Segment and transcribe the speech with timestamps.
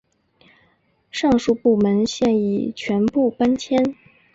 [1.11, 3.95] 上述部门现已全部搬迁。